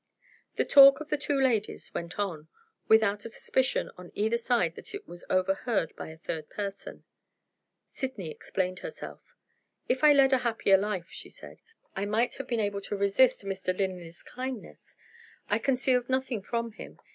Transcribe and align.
The 0.55 0.65
talk 0.65 0.99
of 0.99 1.09
the 1.09 1.15
two 1.19 1.39
ladies 1.39 1.93
went 1.93 2.17
on, 2.17 2.47
without 2.87 3.23
a 3.23 3.29
suspicion 3.29 3.91
on 3.99 4.11
either 4.15 4.39
side 4.39 4.73
that 4.73 4.95
it 4.95 5.07
was 5.07 5.23
overheard 5.29 5.95
by 5.95 6.07
a 6.07 6.17
third 6.17 6.49
person. 6.49 7.03
Sydney 7.91 8.31
explained 8.31 8.79
herself. 8.79 9.21
"If 9.87 10.03
I 10.03 10.07
had 10.07 10.17
led 10.17 10.33
a 10.33 10.39
happier 10.39 10.77
life," 10.77 11.09
she 11.11 11.29
said, 11.29 11.59
"I 11.95 12.05
might 12.05 12.33
have 12.39 12.47
been 12.47 12.59
able 12.59 12.81
to 12.81 12.95
resist 12.97 13.45
Mr. 13.45 13.77
Linley's 13.77 14.23
kindness. 14.23 14.95
I 15.51 15.59
concealed 15.59 16.09
nothing 16.09 16.41
from 16.41 16.71
him. 16.71 16.97